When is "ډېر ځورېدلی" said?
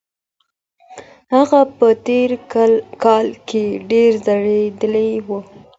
3.89-5.11